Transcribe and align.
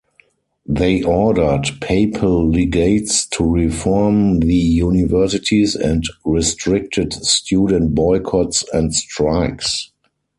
They 0.65 1.03
ordered 1.03 1.65
papal 1.79 2.49
legates 2.49 3.27
to 3.27 3.43
reform 3.43 4.39
the 4.39 4.55
universities 4.55 5.75
and 5.75 6.03
restricted 6.25 7.13
student 7.13 7.93
boycotts 7.93 8.65
and 8.73 8.95
strikes. 8.95 9.91